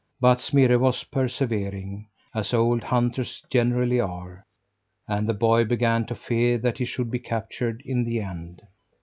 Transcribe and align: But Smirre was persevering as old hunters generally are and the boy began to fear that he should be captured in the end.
But 0.19 0.41
Smirre 0.41 0.79
was 0.79 1.03
persevering 1.03 2.07
as 2.33 2.55
old 2.55 2.85
hunters 2.85 3.43
generally 3.51 3.99
are 3.99 4.47
and 5.07 5.29
the 5.29 5.35
boy 5.35 5.63
began 5.63 6.07
to 6.07 6.15
fear 6.15 6.57
that 6.57 6.79
he 6.79 6.85
should 6.85 7.11
be 7.11 7.19
captured 7.19 7.83
in 7.85 8.03
the 8.05 8.19
end. 8.19 8.63